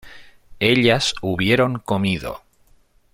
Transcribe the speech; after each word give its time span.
ellas 0.59 1.13
hubieron 1.21 1.77
comido 1.85 2.41